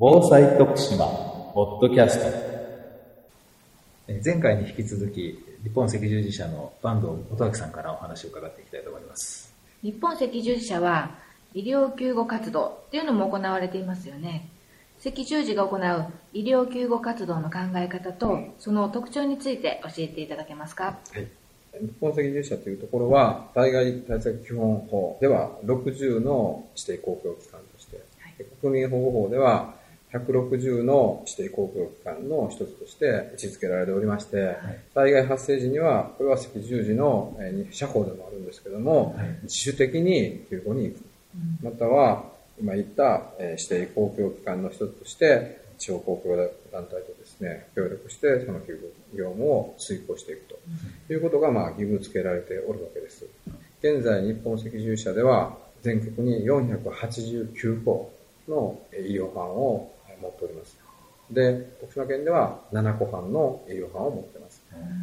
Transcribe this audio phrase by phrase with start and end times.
[0.00, 1.06] 防災徳島
[1.54, 2.26] ポッドキャスト。
[4.06, 9.52] えー前回に引き続き、日本赤十字社の坂東元明さんからお話を伺っていきたいと思います。
[9.82, 11.10] 日本赤十字社は
[11.52, 14.48] 医療救護活動っていうのも行われていますよね。
[15.04, 20.96] 赤十字が行う医療救護活動の考え方とその特徴について教えていただけますか？
[21.12, 21.26] 日
[22.00, 28.00] 本赤十字社というところは、災害対策基本法では60の指定公共機関として、
[28.60, 29.74] 国民保護法では
[30.12, 34.56] 160の指定公共機関の一つとして位置づけられておりまして、
[34.94, 41.04] 災害発生時には、これは赤十字のえー社法でもあるんですけども、自主的に救護に行く。
[41.62, 42.24] または、
[42.60, 48.76] 今言ったえー指定公共機関の一つとして、地方公共団体とですね、協力して、その救
[49.12, 50.42] 護業務を遂行していく
[51.06, 53.26] ということが、まあ、義務付けられておるわけです。
[53.80, 58.12] 現在、日本赤十字社では、全国に489校
[58.48, 60.78] のえー医療班をえー持っております。
[61.30, 64.62] で、徳島県では7個班の医療班を持っています。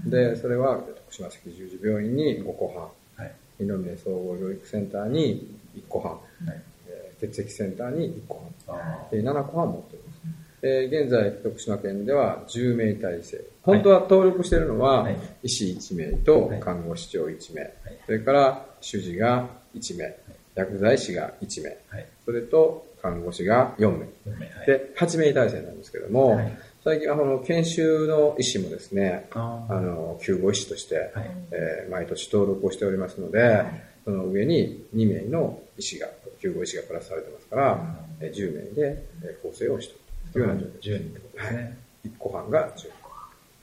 [0.10, 3.36] で、それは徳島赤十字病院に5個班、はい。
[3.60, 6.18] 二宮総合療育センターに1個半、は
[6.54, 6.62] い。
[6.88, 10.20] えー血液センターに1個半、あで7個半持っています。
[10.64, 13.46] えー現在、徳島県では10名体制。
[13.62, 17.72] 本当は登録しているのははい、医師1名とはい看護師長1名、
[18.06, 20.16] それから主治が1名、
[20.56, 22.08] 薬剤師が1名、はい。
[22.26, 24.08] それと看護師が4名。
[24.26, 24.68] 四名はい。
[24.68, 31.32] で、8名体制なんですけども、はい最近はこの研修の医師もですね、ああの、救護医師として、はい。
[31.52, 33.64] えー毎年登録をしておりますので、
[34.04, 36.08] その上に2名の医師が、
[36.40, 40.02] 救護医師がプラスされてますから、えー10名でえー構成をしている
[40.34, 40.90] というような状況です。
[40.90, 41.78] 10人ってことですね。
[42.06, 43.10] 1個半が10個。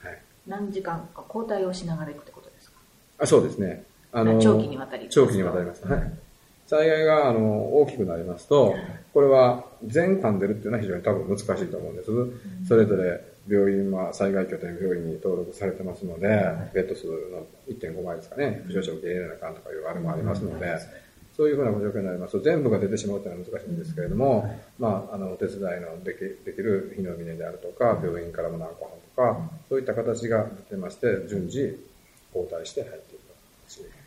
[0.07, 0.21] はい。
[0.45, 2.77] 何時間か交代をしながら行くってことですか？
[3.19, 3.85] あそうですね。
[4.11, 5.87] あの、長期にわたり長期にわたります。
[5.87, 6.13] はい。
[6.67, 8.75] 災害が、あの、大きくなりますと、
[9.13, 12.11] これは全館出るっていうのは非常に多分難しいと思うんです。
[12.67, 16.27] それぞれ病院は災害拠点病院に登録されてますので、
[16.73, 20.77] ベッド数の1.5倍ですかね、負傷者を受け入れなあかんとかいうあれもありますので、
[21.35, 24.49] そういうふうなご状況になりますと、全部が出てしまうというのは難しいんですけれども、
[24.79, 28.85] まあ、あの、お手伝いのできできる日の峰であるとか、病院からも何個
[29.17, 31.77] 半とか、そういった形が出てまして、順次
[32.33, 34.02] 交代して入っていくと。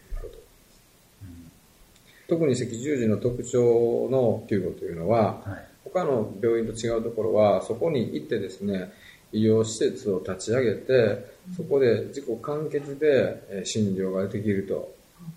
[2.29, 5.67] 特に赤十字の特徴の救護というのは、はい。
[5.85, 8.93] 他の病院と違うところは、そこに行ってですね、
[9.33, 14.95] 医療施設を立ち上げて、そこで自己完結でえー診療ができると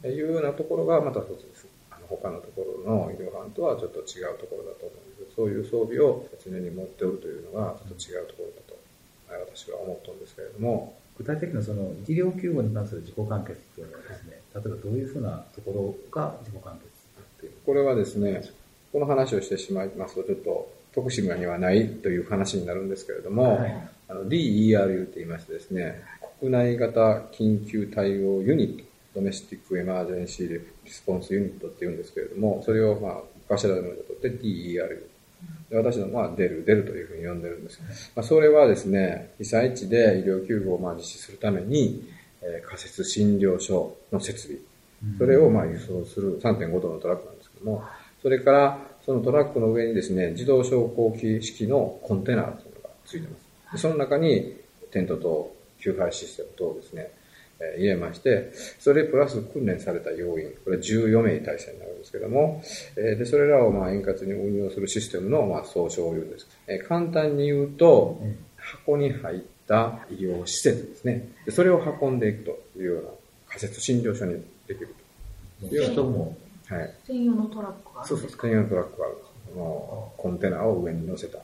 [0.08, 1.68] いうようなところがまた一つです。
[1.92, 5.36] あの他のところの医療班とはちょっと違うところだと思うんです。
[5.36, 16.36] そういう装備を常に持っておるというのがちょっと違うところだと、はい私は思ったんですけれども、具体的なその医療救護に関する自己完結っていうのはですね、例えばどういうふうなところが
[17.66, 18.42] これはですね、
[18.92, 26.02] この話をしてしまいますと、ちょっと徳島にはないという話になるんですけれども、はい DERU って言いましてですね、
[26.40, 28.84] 国内型緊急対応ユニット、
[29.14, 35.04] Domestic Emergency Response Unit って言うんですけれども、それをまあ、頭文字とって DERU。
[35.70, 37.80] で私どもは DERU、DERU というふうに呼んでるんです。
[38.16, 42.10] まあ、それはですね、被災地で医療救護をまあ実施するために、
[42.42, 44.60] えー仮設診療所の設備、
[45.18, 47.84] それをまあ輸送する3.5トンのトラックなんですけども、
[48.22, 53.74] それからそのトラックの上にですね、自動昇降機式のコンテナというのがついてます。
[53.74, 54.58] でその中に
[54.92, 57.12] テントと給配システム等をですね、
[57.60, 62.62] えー入れまして、それプラス訓練された要員、これ14名体制になるんですけども、
[62.96, 66.48] えーで、それらをまあ円滑に運用するシステムのまあ総称を言うんです。
[66.68, 68.22] えー簡単に言うと、
[68.58, 69.40] 箱に入っ
[69.70, 71.30] た医療施設ですね。
[71.46, 73.10] でそれを運んでいくというような
[73.48, 74.96] 仮設診療所にできる
[75.62, 76.36] 人も、
[76.68, 76.76] と。
[76.76, 76.94] はい。
[77.06, 79.56] 専用のトラックがあそうそう、専用のトラックがあるんです。
[79.56, 81.40] もうコンテナを上に乗せた。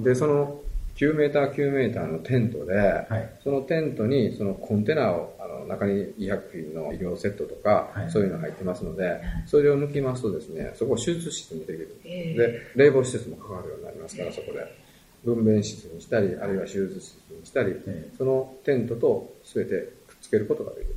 [0.00, 0.60] で、その
[0.96, 3.30] 9メーター9メーターのテントで、はい。
[3.44, 12.00] そのテントにそのコンテナを、あの中に医薬品の医療セットとか、はいそういうのが入ってますので、それを抜きますとですね、そこを手術室にできる。
[12.04, 14.89] ええで、冷房施設も関わるようになりますから、そこで。
[15.24, 19.70] 分娩室にしたり、あるいは手術室にしたり、えそのテントと全て
[20.06, 20.96] くっつけることができる。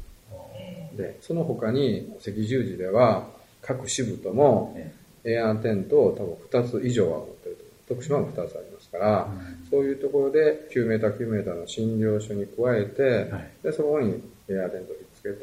[0.97, 3.27] で、その他に赤十字では
[3.61, 4.93] 各支部ともえ
[5.25, 7.63] エアーテントを多分2つ以上は持ってると。
[7.95, 9.27] 徳島も2つありますから、
[9.69, 13.51] そういうところで9メーター9メーターの診療所に加えて、はい。
[13.61, 14.93] で、そこにエアーテント
[15.23, 15.37] けて、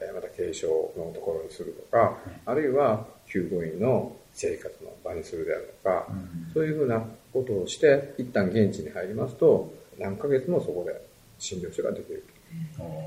[0.00, 0.66] えーまた軽症
[0.96, 6.06] のところにするとか、あるいは救護員の生活の場にするであるとか、
[6.54, 11.06] そういうふうなことをして、一旦現地に入りますと、何ヶ月もそこで
[11.38, 12.36] 診療所ができると。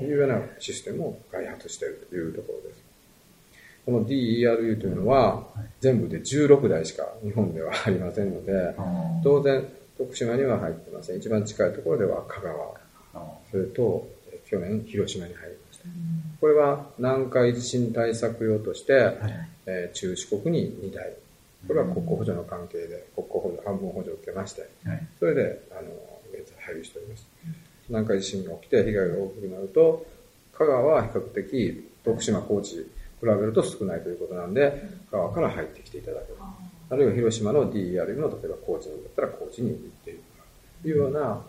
[0.04, 2.84] いうようなシステムを開発しているというところです。
[3.86, 5.46] この DERU というのは、
[5.80, 8.74] 全部で16台しか日本ではありませんので、
[9.24, 9.66] 当然、
[9.98, 11.16] 徳島には入ってません。
[11.16, 12.74] 一番近いところでは香川、
[13.50, 15.69] それと、え去年、広島に入りま。
[16.40, 19.18] これは南海地震対策用として、
[19.66, 21.12] えー中四国に2台。
[21.68, 25.90] これは国庫補助の関係で、国庫補助、半分補助を受けまして、はいそれで、あの、
[26.32, 27.26] 現在配備しております。
[27.88, 30.06] 南海地震が起きて被害が大きくなると、
[30.54, 32.86] 香川は比較的、徳島、高知、比
[33.20, 36.34] べると少ないということなんで、香川から入ってきていただける。
[36.90, 40.20] あるいは広島の DER の、例えば高知にだったら高知に行っている
[40.82, 41.40] というようなあの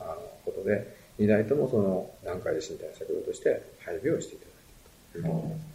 [0.45, 4.53] ことで、2台ともその南海地震対策用として配備をしていただい
[5.13, 5.71] ているということです。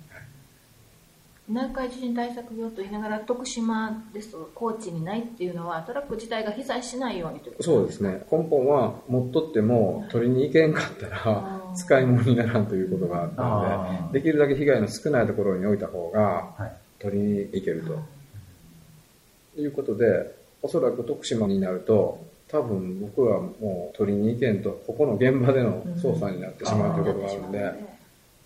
[1.49, 8.27] 南海地震対策用と言いながら徳島ですと高知にないっていうのはトラック自体が被災しないようにということそうですね。
[8.33, 16.87] 根本は持っとっても取りに行けんかったら使い物にならんということがあったので、できるだけ被害の少ないところに置いた方がはい。
[16.99, 27.59] 取りに行けるということで、おそらく徳島になると、多分僕はもう取りに行けんと、ここの現場での操作になってしまうということがあるんで、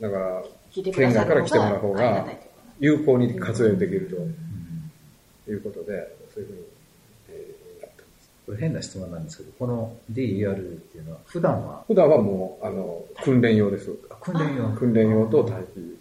[0.00, 0.43] だから、
[0.73, 2.26] 県外から来てもらう方が
[2.79, 4.08] 有効に活用できる
[5.47, 6.58] ということで、そういうふうに、
[7.29, 8.31] えーやってます。
[8.47, 11.85] これ変な質問なんですけど、この DER っていうのは、普段は？
[11.87, 13.94] 普段はもう、あの、訓練用です。
[14.08, 15.99] あ訓練用訓練用と待機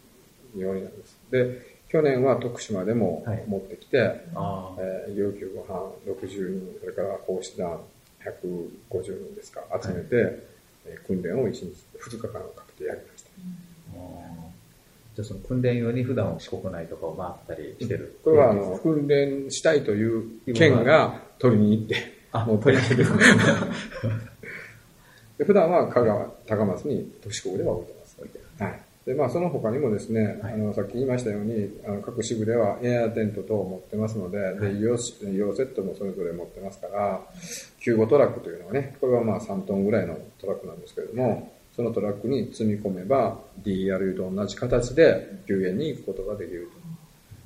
[0.57, 1.18] 用になります。
[1.31, 7.80] で、去年は徳島でもはい持ってきて、ああ、えー医療救護班60人、それから奉仕団
[8.24, 10.44] 150人ですか、集めて、
[10.86, 11.66] えー訓練を1日、
[12.00, 12.42] 2日間か
[12.78, 13.30] けてやりました。
[15.16, 17.16] じゃあその訓練用に普段四国内とかを
[17.48, 18.20] 回ったりしてる？
[18.24, 21.96] これは、あの、訓練したいという県が取りに行って、
[22.32, 23.10] あもう取りに行ってる。
[25.40, 27.99] で普段は香川、高松に都市国では置いて。
[29.06, 37.22] で、まあ、その他にもですね、はいあの、さっき言いましたように、あの、各支部ではエアテント等を持ってますので、で、医療し、医療セットもそれぞれ持ってますから、
[37.80, 46.90] 救護トラックというのはね、これはまあ3トンぐらいのトラックなんですけれども、そのトラックに積み込めば、DRU と同じ形で救援に行くことができると。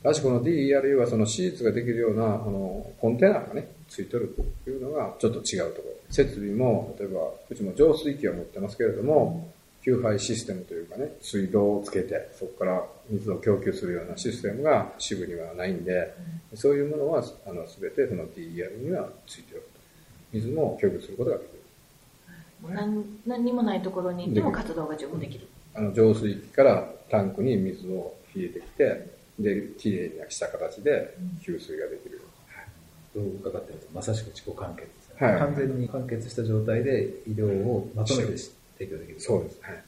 [0.02, 5.94] ただしこの DERU はその手術ができるような、あの、コンテナがね、ついとるというのがちょっと違うところ。
[6.10, 9.53] 設備も、例えば、うちも浄水器を持ってますけれども、
[9.84, 16.14] 給排システムというかね、水道をつけて、そこから水を供給するようなシステムが支部にはないんで、
[16.56, 19.74] そういうものは、あの、すべてその DER にはついておくと。
[20.32, 22.74] 水も供給することができる。
[22.74, 32.22] 何何にもないところに行っても活動が十分できるあの、浄水器からタンクに水を入れてきて、で、きれいにした形で給水ができる。
[33.14, 35.28] どう伺ってると、まさしく自己完結ですね。
[35.28, 38.38] はい完全に完結した状態で医療をまとめて
[38.86, 39.20] 提供できる。
[39.20, 39.60] そうです。
[39.62, 39.84] はい。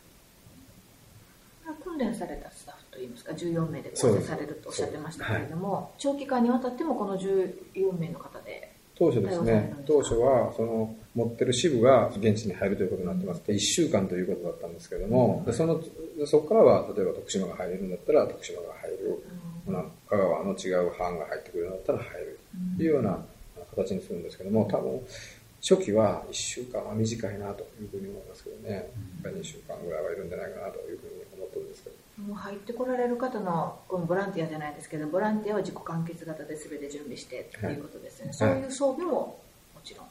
[1.84, 13.42] 訓練されたスタッフといいますか14名で構成されるとおっしゃってましたけれども、長期間にわたってもこの14名の方で当初ですね、当初は、その、持ってる支部が現地に入るということになってます。
[13.46, 15.82] 1週間ということだったんですけども、でその、
[16.18, 19.24] でそこからは、例えば徳島が入れるんだったら、徳島が入る。
[19.68, 22.40] まあ香川の違う班が入ってくるんだったら入る。
[22.78, 23.26] というような
[23.76, 25.02] 形にするんですけども、多分、
[25.68, 28.76] 初期は1週間は短いなというふうに思いますけどね。
[28.76, 28.86] やっ
[29.24, 31.96] ぱり2週間ぐらいはいるんじゃないかなというふうに思ってるんですけど。
[32.28, 39.12] もう入ってこられる方のこのボランティアじゃないですけどボランティアは自己完結型で全て準備してということですね、そういう装備も
[39.74, 40.06] もちろん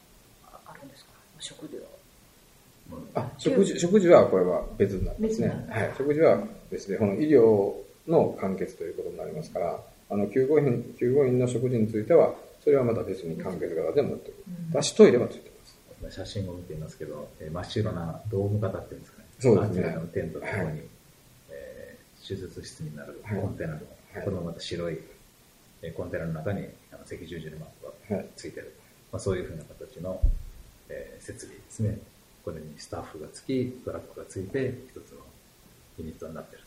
[0.44, 1.12] ああるんですか？
[1.38, 1.78] 食料
[3.14, 5.48] あ、食事、食事はこれは別になりますね。
[5.70, 5.93] はい。
[5.96, 6.38] 食事は
[6.70, 7.72] 別で、この医療
[8.06, 14.32] の完結ということになりますから、あの、救護員、救護員の食事については、それはまた別に完結型で持って
[14.82, 15.50] しトイレはついて
[16.02, 16.16] ます。
[16.16, 19.28] 写真を見ていますけど、えー真っ白なドーム型っていうんですかね。
[19.38, 20.88] そうですね真っ白なテントのところに、はい
[21.50, 24.98] えー手術室になるはいコンテナの、はいこれもまた白い、
[25.82, 27.68] えーコンテナの中にあの赤十字のマー
[28.08, 28.74] クがついてる。
[29.12, 30.20] まあ、そういうふうな形の、
[30.88, 31.98] えー設備ですね。
[32.44, 35.18] これにスタッフがつき、トラックがついて、一つの
[35.98, 36.62] ユニットになってる。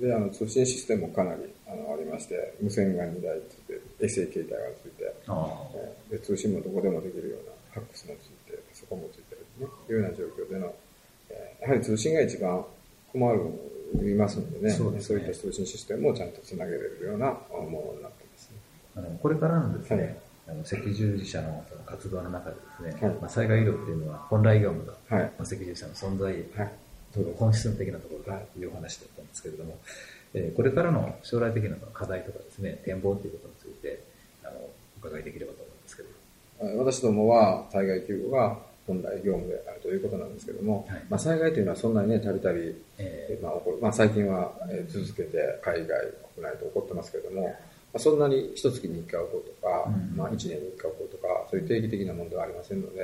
[0.00, 10.74] で、あの、通信システムもかなり、あの、ありまして、無線が2台ついて、衛星携帯がついて、あえーで、通信もどこでもできるような、ファックスもついて、パソコンもついてるね、いうような状況での、
[11.28, 12.64] えーやはり通信が一番
[13.12, 13.40] 困る、
[14.02, 15.20] いますのでね、そうですね。
[15.20, 18.56] いった通信システムをちゃんとつなげれるようなものになってますね。
[18.96, 20.16] あのこれからのですね、はい。
[20.48, 23.18] あの赤十字社のその活動の中でですね、はい。
[23.20, 25.24] まあ、災害医療っていうのは本来業務だ、はい。
[25.24, 26.32] まあ、赤十字社の存在
[27.14, 27.34] はい。
[27.38, 29.78] 本質的なところだというお話だったんですけれども、
[30.34, 34.02] えーこれからの将来的な課題とかですね、展望ということについて、
[34.44, 34.70] あの、お
[35.06, 36.08] 伺いできればと思うんですけど。
[36.84, 46.00] 私どもは災害救護が本来業務であるということなんですけども、はいまあ、災害というのはそんなにね、たびたび、えまあ起こるまあ、最近はえー続けて海外、
[46.34, 47.52] 国内と起こってますけれども、ま
[47.94, 51.19] あ、そんなに一月に一回起こるとか、うんまあ、一年に一回起こるとか、
[51.50, 53.00] そういう定期的なものではありませんので、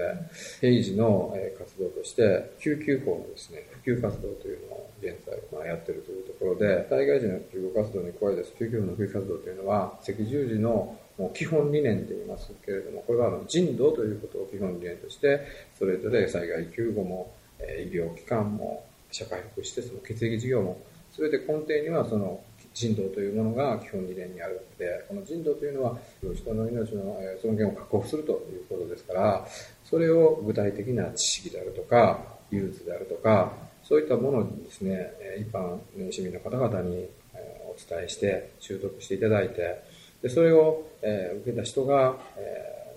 [0.60, 15.40] 平時の活動として、救急法のですね、普及活動というのを現在まあやってるというところで、災害時の救護活動に加えて、救急法の普及活動というのは、赤十字のもう基本理念と言いますけれども、これはあの人道ということを基本理念として、
[15.78, 20.78] それぞれ災害救護も、医療機関も、社会福祉施設も、血液事業も、
[21.12, 22.40] すべて根底にはその
[22.76, 25.98] 人道というものが基本理念にあるわけで、この人道というのは
[26.34, 29.46] 人の命の尊厳を確保するということですから、
[29.82, 32.20] それを具体的な知識であるとか、
[32.52, 33.50] 技術であるとか、
[33.82, 39.82] そういったものにですね、一般の市民の方々にお伝えして、習得していただいて、
[40.20, 42.18] でそれを、受けた人が、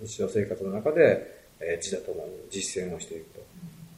[0.01, 1.39] 日常生活の中で、
[1.77, 3.39] 自他ともに実践をしていくと。